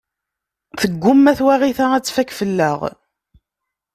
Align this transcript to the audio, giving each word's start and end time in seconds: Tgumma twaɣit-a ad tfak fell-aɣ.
Tgumma 0.81 1.31
twaɣit-a 1.39 1.85
ad 1.93 2.03
tfak 2.05 2.29
fell-aɣ. 2.39 2.79